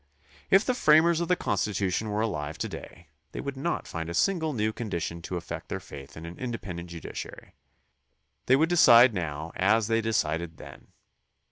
[0.49, 4.15] If the framers of the Constitution were alive to day, they would not find a
[4.15, 7.53] single new condition to affect their faith in an independent judici ary.
[8.47, 10.87] They would decide now as they decided then.